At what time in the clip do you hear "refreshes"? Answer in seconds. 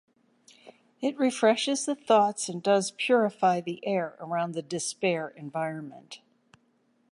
1.19-1.85